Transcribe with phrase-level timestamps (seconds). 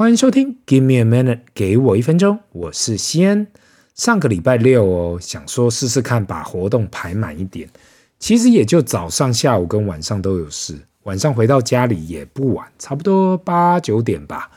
[0.00, 3.46] 欢迎收听，Give me a minute，给我一分钟，我是西恩。
[3.94, 7.68] 上个礼拜六哦，想说试试看把活动排满一点，
[8.18, 10.78] 其实也就早上、下午跟晚上都有事。
[11.02, 14.50] 晚上回到家里也不晚，差不多八九点吧。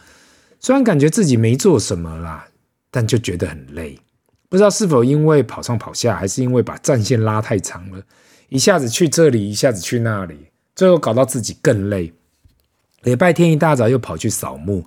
[0.61, 2.47] 虽然感觉自己没做什么啦，
[2.89, 3.99] 但就觉得很累。
[4.47, 8.01] 不知道是否因为跑上跑下，还是因为把战线拉太长了，
[8.47, 10.37] 一下子去这里，一下子去那里，
[10.73, 12.13] 最后搞到自己更累。
[13.01, 14.85] 礼拜天一大早又跑去扫墓。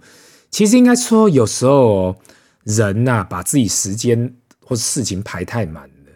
[0.50, 2.16] 其实应该说，有时候，
[2.64, 6.12] 人呐，把自己时间或事情排太满了。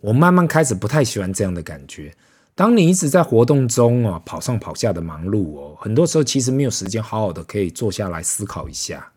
[0.00, 2.14] 我慢慢开始不太喜欢这样的感觉。
[2.56, 9.10] 当你一直在活动中哦，跑上跑下的忙碌哦，很多时候其实没有时间好好的可以坐下来思考一下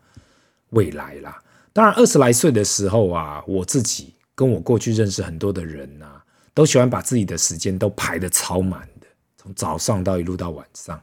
[0.70, 1.40] 未来啦。
[1.72, 6.06] 当然，二十来岁的时候啊，我自己跟我过去认识很多的人呐，
[6.54, 9.06] 都喜欢把自己的时间都排得超满的，
[9.36, 11.00] 从早上到一路到晚上。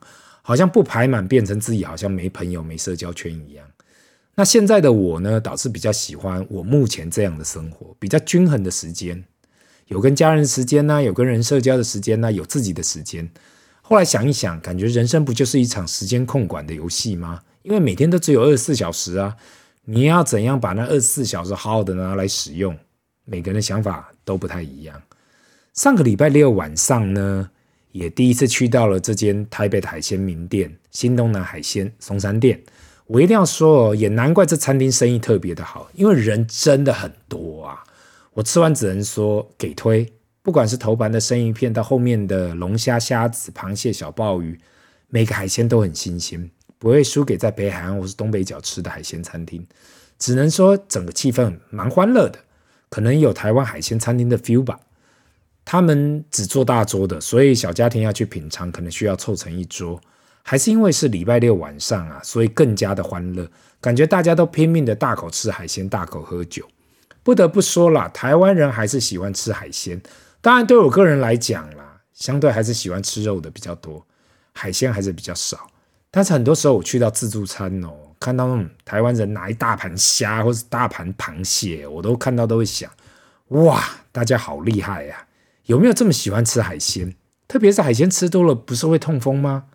[0.48, 3.66] 好像不排满，变成自己好像没朋友、没社交圈一样。
[4.36, 9.24] 那现在的我呢，倒是比较喜欢我目前这样的生活，比较均衡的时间，
[9.88, 13.28] 有跟家人时间呢，有跟人社交的时间呢，有自己的时间。
[13.82, 17.42] 后来想一想，感觉人生不就是一场时间控管的游戏吗？
[17.64, 19.36] 因为每天都只有二十四小时啊，
[19.86, 22.78] 你要怎样把那二十四小时好好的拿来使用？
[23.26, 25.02] 每个人的想法都不太一样。
[25.74, 27.50] 上个礼拜六晚上呢，
[27.96, 32.62] 也第一次去到了这间台北的海鲜名店——新东南海鲜松山店。
[33.08, 37.82] 我一定要说哦，也难怪这餐厅生意特别的好，因为人真的很多啊。
[38.34, 44.60] 我吃完只能说给推，不管是头盘的生鱼片，到后面的龙虾、虾子、螃蟹、小鲍鱼，
[45.08, 49.66] 每个海鲜都很新鲜，不会输给在北海岸或是东北角吃的海鲜餐厅。
[50.20, 52.40] 只能说整个气氛蛮欢乐的，
[52.90, 54.82] 可能有台湾海鲜餐厅的 feel 吧。
[55.66, 60.00] 他们只做大桌的，所以小家庭要去品尝，可能需要凑成一桌。
[60.44, 63.50] 还是因为是礼拜六晚上啊，所以更加的欢乐，
[63.82, 66.64] 感觉大家都拼命的大口吃海鲜，大口喝酒。
[67.24, 70.00] 不得不说啦，台湾人还是喜欢吃海鲜。
[70.40, 74.06] 当然，对我个人来讲啦，相对还是喜欢吃肉的比较多，
[74.54, 75.68] 海鲜还是比较少。
[76.12, 77.90] 但是很多时候我去到自助餐哦，
[78.20, 82.88] 看到那种台湾人拿一大盘虾或是大盘螃蟹，我都看到都会想：
[83.48, 85.26] 哇，大家好厉害呀！
[85.66, 87.16] 有没有这么喜欢吃海鲜？
[87.48, 89.66] 特别是海鲜吃多了，不是会痛风吗？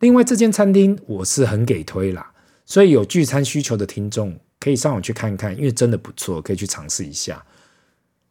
[0.00, 2.32] 另外，这间餐厅我是很给推啦，
[2.64, 7.44] 所以有聚餐需求的听众可以上网去看看，因为真的不错，可以去尝试一下。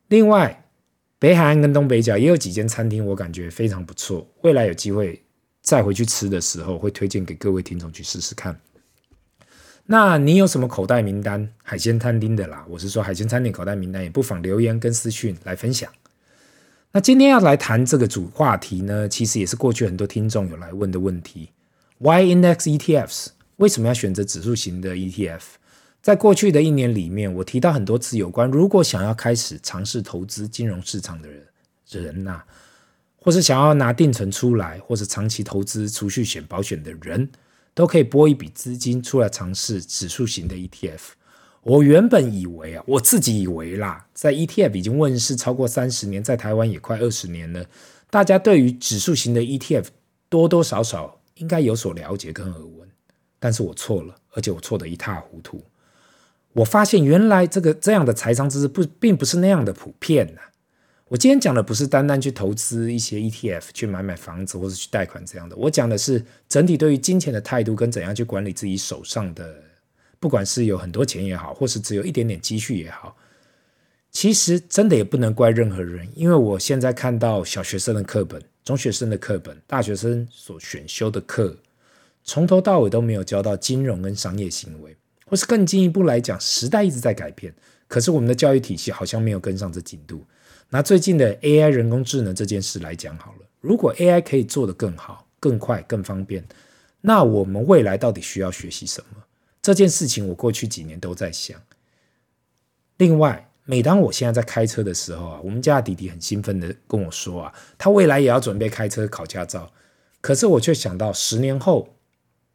[0.08, 0.66] 另外，
[1.20, 4.26] 北海岸跟东北角也有几间餐厅，我感觉非常不错。
[4.44, 5.22] 未来有机会
[5.62, 8.58] 再回去吃的时候，会推荐给各位听众去试试看。
[9.86, 12.66] 那你有什么口袋名单海鲜餐厅的啦？
[12.70, 15.92] 我是说海鲜餐厅口袋名单，也不妨留言跟私讯来分享。
[16.98, 21.52] 那今天要来谈这个主话题呢，其实也是过去很多听众有来问的问题
[22.00, 23.28] ：Why index ETFs？
[23.58, 25.42] 为什么要选择指数型的 ETF？
[26.02, 31.46] 在过去的一年里面，我提到很多次有关，如果想要开始尝试投资金融市场的人
[31.92, 32.42] 人呐、
[33.18, 37.30] 或是想要拿定存出来，或是长期投资储蓄险保险的人，
[37.76, 41.02] 都可以拨一笔资金出来尝试指数型的 ETF。
[41.68, 47.66] 我原本以为啊，我自己以为啦，在 ETF 已经问世超过三十年，在台湾也快二十年了，
[48.10, 49.88] 大家对于指数型的 ETF
[50.30, 52.88] 多多少少应该有所了解跟耳闻，
[53.38, 55.62] 但是我错了，而且我错得一塌糊涂。
[56.54, 60.42] 我发现原来这个这样的财商知识不并不是那样的普遍呐。
[61.10, 69.67] 我今天讲的不是单单去投资一些 ETF，去买买房子或者去贷款这样的，我讲的是整体对于金钱的态度跟怎样去管理自己手上的。
[70.20, 73.16] 不管是有很多钱也好，或是只有一点点积蓄也好，
[74.12, 81.56] 其实真的也不能怪任何人，因为我现在看到小学生的课本、中学生的课本、大学生所选修的课，
[82.24, 84.96] 从头到尾都没有教到金融跟商业行为，
[85.26, 87.54] 或是更进一步来讲，时代一直在改变，
[87.88, 90.24] 可是我们的教育体系好像没有跟上这进度。
[90.70, 96.44] 拿最近的 AI 人工智能这件事来讲好了，如果 AI 可以做得更好、更快、更方便，
[97.00, 99.24] 那我们未来到底需要学习什么？
[99.68, 101.62] 这件事情我过去几年都在想。
[102.96, 109.70] 另外，每当我现在在开车的时候啊，我们家的弟弟很兴奋地跟我说啊，他未来也要准备开车考驾照。
[110.22, 111.90] 可是我却想到，十年后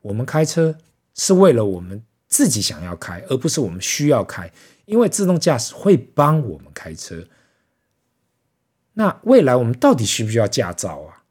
[0.00, 0.78] 我们开车
[1.14, 4.50] 是为了我们自己想要开，而不是我们需要开，
[4.86, 7.28] 因为自动驾驶会帮我们开车。
[8.94, 11.24] 那未来我们到底需不需要驾照啊？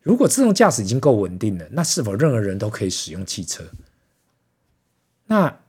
[0.00, 3.64] 如果自动驾驶已经够稳定了，那是否任何人都可以使用汽车？
[5.26, 5.60] 那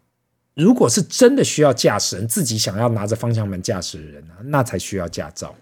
[0.54, 4.34] 如果是真的需要驾驶人自己想要拿着方向盘驾驶的人呢？
[4.44, 5.56] 那才需要驾照。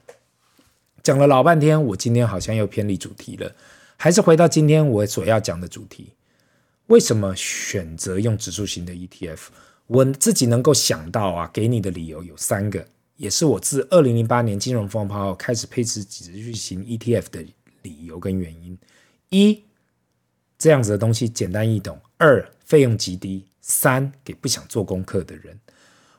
[1.02, 3.56] 讲了老半天，我今天好像又偏离主题了，
[3.98, 6.14] 还是回到今天我所要讲的主题：
[6.88, 9.40] 为什么选择用指数型的 ETF？
[9.88, 12.88] 我自己能够想到啊，给你的理由有三个，
[13.18, 17.46] 也是我自二零零八年金融风暴后开始配置指数型 ETF 的
[17.82, 18.78] 理由跟原因。
[19.30, 19.64] 一，
[20.58, 25.58] 这样子的东西简单易懂；二，费用极低；三，给不想做功课的人。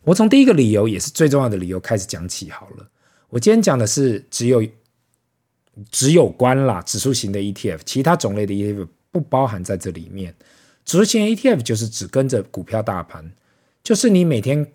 [0.03, 2.89] 我从第一个理由，也是最重要的理由开始讲起好了。
[3.29, 4.67] 我今天讲的是只有
[5.91, 10.35] 只有关啦指数型的 ETF，其他种类的 ETF 不包含在这里面。
[10.87, 13.33] 指数型 ETF 就是只跟着股票大盘，
[13.83, 14.67] 就是你每天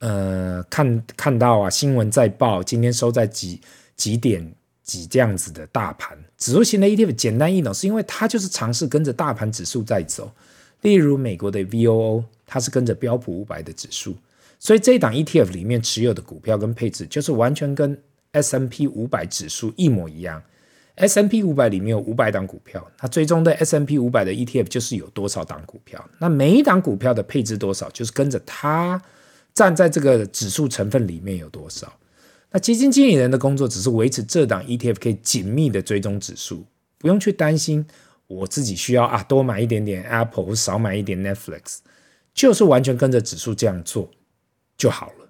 [0.00, 3.60] 呃看看到啊新闻在报，今天收在几
[3.96, 6.18] 几点几这样子的大盘。
[6.36, 10.30] 指数型的 ETF 简单易懂，是因为它就是尝试跟着大盘指数在走。
[10.84, 14.14] 例如美国的 VOO，它是跟着标普五百的指数。
[14.58, 17.98] 所以这一档 ETF 里面持有的股票跟配置，就是完全跟
[18.32, 20.42] S&P 五百指数一模一样。
[20.96, 29.00] S&P 五百里面有五百档股票，那最终的 S&P 五百的 ETF 就是有多少档股票，那每一档股票的配置多少，就是跟着它
[29.54, 31.92] 站在这个指数成分里面有多少。
[32.52, 36.64] 那基金经理人的工作只是维持这档 ETF 可以紧密的追踪指数，
[36.98, 37.84] 不用去担心
[38.26, 41.78] 我自己需要啊多买一点点 Apple，少买一点 Netflix，
[42.32, 44.10] 就是完全跟着指数这样做。
[44.76, 45.28] 就好了，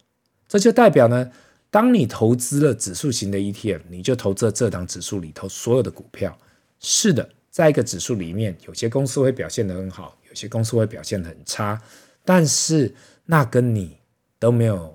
[0.48, 1.30] 这就代表呢，
[1.70, 6.36] 当你投资了指数型的 ETF，你就投资了这档指数里头所有的股票。
[6.80, 11.80] 是的，在一个指数里面，有些公司会表现得很好，有些公司会表现得很差，
[12.24, 12.94] 但是
[13.26, 13.98] 那跟你
[14.38, 14.94] 都没有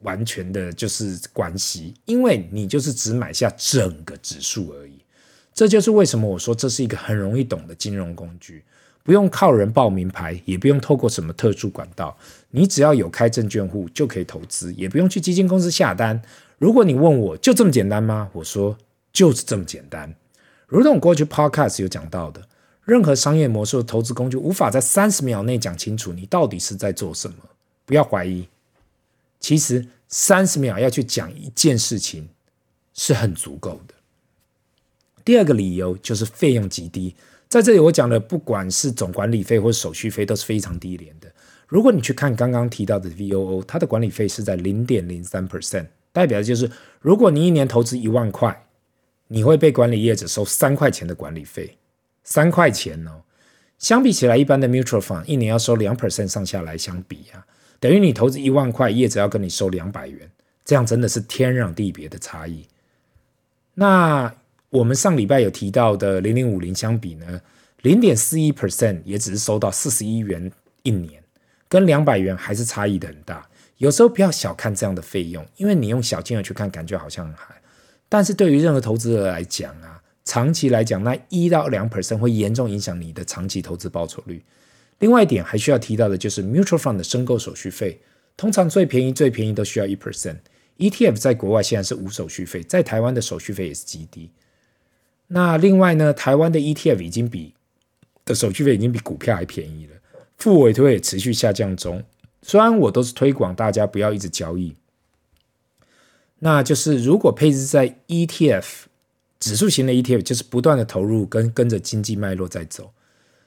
[0.00, 5.04] 完全的就是关系，因为你就是只买下整个指数而已。
[5.52, 8.62] 这就是为什么我说这是一个很容易懂的金融工具。
[9.02, 12.16] 不用靠人报名牌，也不用透过什么特殊管道，
[12.50, 16.20] 你只要有开证券户就可以投资，也不用去基金公司下单。
[16.58, 18.28] 如果你问我就这么简单吗？
[18.34, 18.76] 我说
[19.10, 20.14] 就是这么简单。
[20.66, 22.46] 如同过去 Podcast 有讲到的，
[22.84, 27.36] 任何商业模式的投资工具无法在三十秒内讲清楚你到底是在做什么。
[27.86, 28.46] 不要怀疑，
[29.40, 32.28] 其实三十秒要去讲一件事情
[32.92, 33.94] 是很足够的。
[35.30, 37.14] 第二个理由就是费用极低。
[37.48, 41.32] 在这里，我讲的不管是总管理费或手续费都是非常低廉的。
[41.68, 46.68] 如果你去看刚刚提到的 VOO，它的管理费是在零点零三 percent，代表的就是
[47.00, 48.66] 如果你一年投资一万块，
[49.28, 51.78] 你会被管理业者收三块钱的管理费，
[52.24, 53.22] 三块钱哦。
[53.78, 57.46] 相比起来，一般的 mutual fund 一年要收两 percent 上下来相比啊，
[57.78, 60.28] 等于你投资一万块，业者要跟你收两百元，
[60.64, 62.66] 这样真的是天壤地别的差异。
[63.74, 64.34] 那。
[64.70, 67.40] 我们上礼拜有提到的零零五零相比呢，
[67.82, 70.50] 零点四一 percent 也只是收到四十一元
[70.84, 71.22] 一年，
[71.68, 73.48] 跟两百元还是差异的很大。
[73.78, 77.60] 有时候不要小看这样的费用，因为你用小金额去看，感觉好像还，
[78.08, 84.44] 但是对于任何投资者来讲啊，长期来讲，那一到两 percent 会严重影响你的长期投资报酬率。
[85.00, 88.00] 另外一点还需要提到的就是 mutual fund 的申购手续费，
[88.36, 94.30] 通常最便宜最便宜都需要一 percent，ETF 在国外现在是无手续费，在台湾的手续费也是极低。
[95.32, 97.54] 那另外呢，台湾的 ETF 已经比
[98.24, 99.92] 的手续费已经比股票还便宜了，
[100.38, 102.02] 付委托也持续下降中。
[102.42, 104.74] 虽然我都是推广大家不要一直交易，
[106.40, 108.64] 那就是如果配置在 ETF
[109.38, 112.90] 指数型的 ETF，就是不断的投入跟跟着经济脉络在走，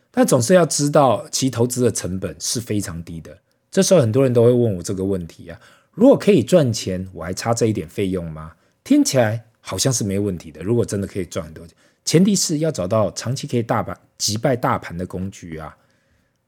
[0.09, 3.39] 但总是要知道其投资的成本是非常低的。
[3.69, 5.60] 这时候很多人都会问我这个问题啊，
[5.91, 8.53] 如果可以赚钱，我还差这一点费用吗？
[8.86, 9.48] 听起来。
[9.65, 10.62] 好像是没问题的。
[10.62, 15.75] 如果真的可以赚很多钱，前提是要找到长期可以大盘击败大盘的工具啊，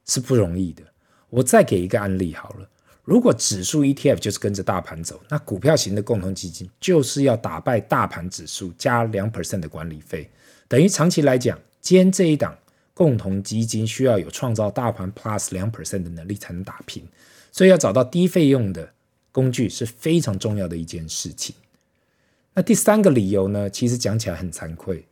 [0.05, 0.84] 是不容易的。
[1.29, 2.69] 我再给一个案例好了。
[3.05, 10.29] 如果指数 ETF 就是跟着大盘走，那股票型的共同基金就是要打败大盘指数加两 percent 的管理费，
[10.67, 12.57] 等于长期来讲，兼这一档
[12.93, 17.07] 共同基金需要有创造大盘 plus 两 percent 的能力才能打平。
[17.51, 18.91] 所以要找到低费用的
[19.31, 21.55] 工具是非常重要的一件事情。
[22.57, 23.69] 那第三个理由呢？
[23.69, 25.05] 其实讲起来很惭愧，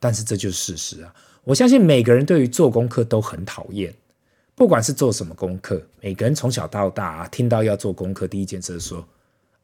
[0.00, 1.14] 但是这就是事实啊！
[1.44, 3.94] 我相信每个人对于做功课都很讨厌，
[4.56, 9.06] 不管是做什么功课，每个人从小到大啊，听到要做功课，第一件事说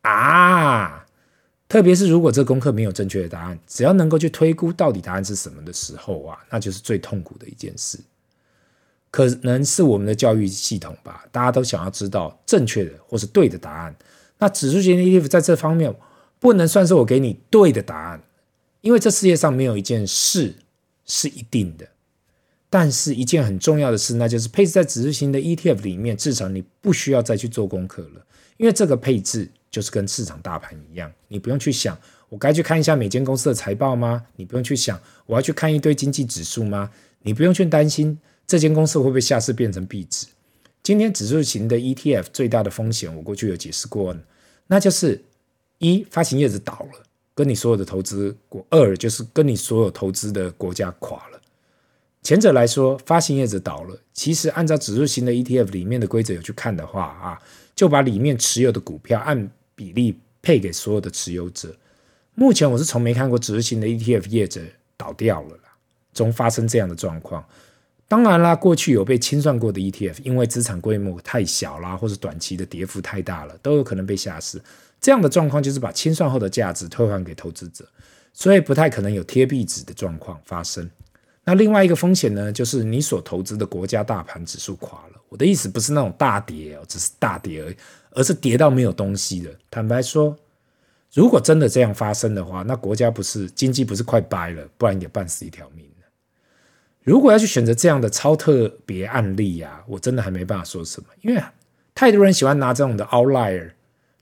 [0.02, 1.04] 啊，
[1.68, 7.98] 特别是如果这功课没有正确的答案，只要能够去推估到底答案是什么的时候啊，那就是最痛苦的一件事。
[9.10, 13.96] 可能是我们的教育系统吧，大家都想要知道正确的或是对的答案。
[14.38, 15.92] 那指数型的 ETF 在这方面。
[16.44, 18.22] 不能算是我给你对的答案，
[18.82, 20.56] 因为这世界上没有一件事
[21.06, 21.88] 是一定的。
[22.68, 28.26] 但是，一件很重要的事，那就是配置在指数型的 ETF 里面，至少你不需要再去做功课了，
[28.58, 31.98] 因为这个配置就是跟市场大盘一样，你不用去想
[32.28, 34.26] 我该去看一下每间公司的财报吗？
[34.36, 36.90] 你不用去想我要去看一堆经济指数吗？
[37.22, 40.26] 你不用去担心这间公司会不会下市变成壁纸？
[40.82, 44.14] 今天指数型的 ETF 最大的风险，我过去有解释过，
[44.66, 45.24] 那就是
[45.84, 47.02] 一发行业者倒了，
[47.34, 51.40] 跟你所有的投资国；二就是跟你所有投资的国家垮了。
[52.22, 57.38] 前者来说，发行业者倒了，其实按照指数型的 ETF 里面的规则有去看的话啊，
[57.76, 61.76] 就把里面持有的股票按比例配给所有的持有者。
[62.34, 64.62] 目前我是从没看过指数型的 ETF 业者
[64.96, 65.76] 倒掉了啦，
[66.14, 67.44] 中发生这样的状况。
[68.08, 74.60] 当然啦，过去有被清算过的 ETF，因为资产规模太小啦，或者短期的跌幅太大了，都有可能被下市。
[75.04, 77.86] 这样的状况就是把清算后的价值退还给投资者，
[78.32, 80.90] 所以不太可能有贴壁纸的状况发生。
[81.44, 85.20] 那另外一个风险呢，就是你所投资的国家大盘指数垮了。
[85.28, 87.76] 我的意思不是那种大跌哦，只是大跌而已，
[88.12, 89.52] 而是跌到没有东西了。
[89.70, 90.34] 坦白说，
[91.12, 95.84] 如果真的这样发生的话，那国家不是经济不是快掰了，不然也半死一条命。
[97.02, 101.42] 如果要去选择这样的超特别案例呀、啊，我真的还没办法说什么，因为
[101.94, 103.72] 太多人喜欢拿这种的 outlier，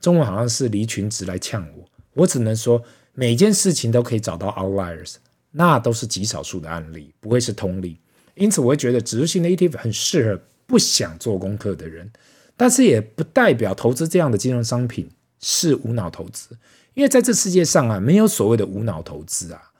[0.03, 1.85] 中文好像是离群值来呛我。
[2.13, 2.83] 我只能说，
[3.15, 5.15] 每件事情都可以找到 outliers，
[5.53, 7.97] 那都是极少数的案例，不会是通例。
[8.35, 12.11] 因此，我会觉得指数型的 ETF 很适合不想做功课的人，
[12.55, 15.09] 但是也不代表投资这样的金融商品
[15.41, 16.59] 是无脑投资，
[16.93, 19.71] 因为在这世界上啊，没有所谓的无脑投资啊。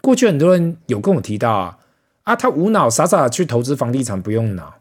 [0.00, 1.78] 过去很多人有跟我提到啊。
[2.24, 4.74] 啊，他无脑傻傻的去投资房地产，不用脑，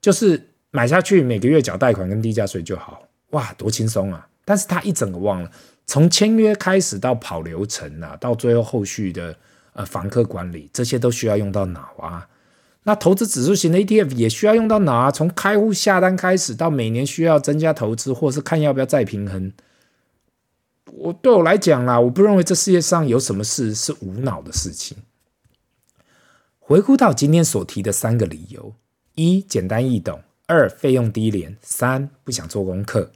[0.00, 3.00] 就是买下去，每个月缴贷款跟地价税就好，
[3.30, 4.28] 哇，多轻松啊！
[4.44, 5.50] 但是他一整个忘了，
[5.86, 9.36] 从签约开始到跑流程啊，到最后后续的
[9.72, 12.28] 呃房客管理，这些都需要用到脑啊。
[12.84, 19.52] 那投资指数型的 ETF 也需要用到脑啊，从开户下单开始，到每年需要增加投资，或是看要不要再平衡。
[20.92, 24.98] 我对我来讲啦，我不认为这世界上有什么事是无脑的事情。
[26.60, 28.74] 回顾到今天所提的三个理由：
[29.14, 30.18] 一、简单易懂；
[30.54, 33.10] 二、费用低廉；三、不想做功课。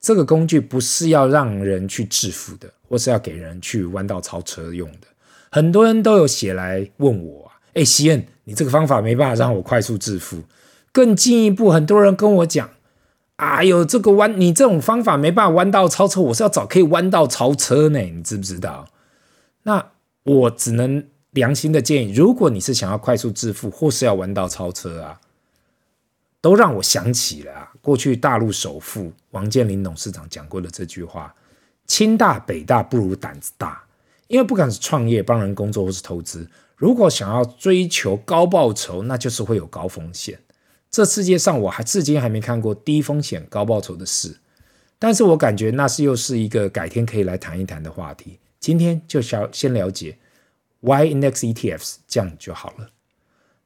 [0.00, 5.06] 这个工具不是要让人去致富的，或是要给人去弯道超车用的。
[5.50, 10.42] 很多人都有写来问我啊，哎，西恩，你这个方法没办法让我快速致富。
[10.90, 12.68] 更进一步，很多人跟我讲，
[13.36, 18.88] 哎呦，这个弯，你这种方法没办法弯道超车，我是要找可以弯道超车呢，你知不知道？
[19.62, 19.92] 那
[20.24, 21.04] 我只能。
[21.32, 25.18] 良心的建议，如果你是想要快速致富，或是要弯道超车啊，
[26.42, 31.34] 都让我想起了啊，过去大陆首富王健林董事长讲过的这句话
[31.86, 33.82] ：“清大北大不如胆子大。”
[34.28, 40.40] 因为不管是创业、帮人工作或是投资，如果想要追求高报酬，那就是会有高风险。
[40.90, 44.36] 这世界上我还至今还没看过低风险高报酬的事，
[44.98, 48.40] 但是我感觉那是又是一个改天可以来谈一谈的话题。
[48.58, 50.18] 今天就先先了解。
[50.80, 52.90] Y Index ETFs 这样就好了。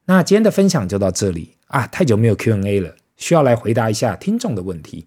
[0.05, 5.07] 那今天的分享就到这里啊，太久没有 Q&A 了，需要来回答一下听众的问题。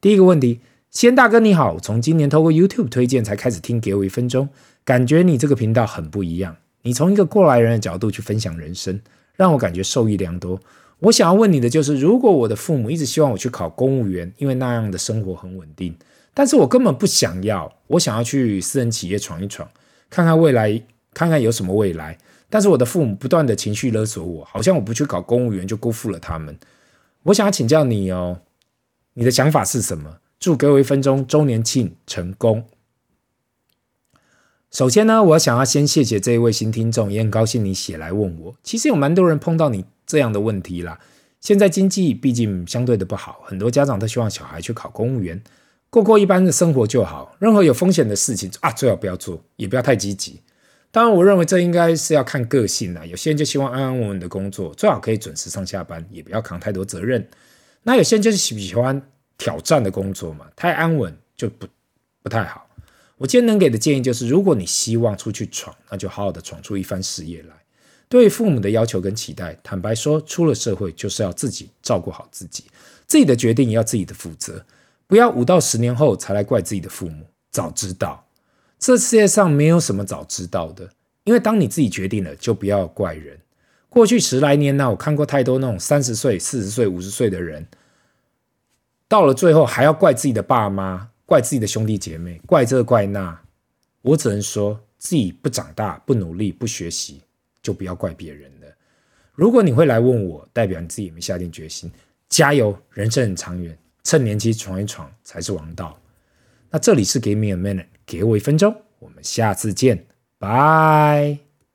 [0.00, 4.48] 第一个问题，先大哥你好，从今年透过 YouTube 推荐才开始听，给我一分钟，
[4.84, 6.56] 感觉你这个频道很不一样。
[6.82, 9.00] 你从一个过来人的角度去分享人生，
[9.36, 10.60] 让我感觉受益良多。
[11.00, 15.94] 我想要问你的就是，如果我的父母一直希望我去考公务员，因为那样的生活很稳定，
[16.34, 19.68] 但是我根本不想要，我想要去私人企业闯一闯，
[20.10, 20.82] 看看未来。
[21.12, 22.16] 看看有什么未来，
[22.50, 26.58] 但是我的父母不断的情绪勒索我，好像我不去考公务员就辜负了他们。
[27.22, 28.40] 我想要请教你哦，
[29.14, 30.18] 你的想法是什么？
[30.38, 32.64] 祝给我一分钟周年庆成功。
[34.70, 38.56] 首先呢，我想要先谢谢这一位新听众，也很高兴你写来问我。
[38.62, 40.98] 其实有蛮多人碰到你这样的问题啦。
[41.40, 45.42] 现在经济毕竟相对的不好，很多家长都希望小孩去考公务员，
[45.88, 47.34] 过过一般的生活就好。
[47.38, 50.40] 任何有风险的事情啊，最好不要做，也不要太积极。
[50.92, 53.06] 当然，我认为这应该是要看个性啦。
[53.06, 57.28] 有些人就希望安安稳稳的工作，最好可以准时上下班，也不要扛太多责任。
[57.84, 59.00] 那有些人就是喜喜欢
[59.38, 61.66] 挑战的工作嘛，太安稳就不
[62.22, 62.66] 不太好。
[63.18, 67.54] 我今天能给的建议就是，如果你希望出去闯，那就好好的闯出一番事业来。
[68.08, 72.64] 对父母的要求跟期待，坦白说，出了社会就是要自己照顾好自己，
[73.06, 74.64] 自己的决定也要自己的负责，
[75.06, 78.26] 不要五到十年后才来怪自己的父母，早知道。
[78.80, 80.88] 这世界上没有什么早知道的，
[81.24, 83.38] 因为当你自己决定了，就不要怪人。
[83.90, 87.66] 过去十来年呢，我看过太多那种三十岁、四十岁、五十岁的人，
[89.06, 93.38] 到了最后还要怪自己的爸妈、怪自己的兄弟姐妹、怪这怪那。
[94.00, 97.20] 我只能说，自己不长大、不努力、不学习，
[97.62, 98.66] 就不要怪别人了。
[99.34, 101.92] 如果你会来问我，代表你自己没下定决心。
[102.30, 106.00] 加油，人生很长远，趁年轻闯一闯才是王道。
[106.70, 107.89] 那这里是 Give me a minute。
[108.10, 111.49] 给我一分钟，我们下次见，拜。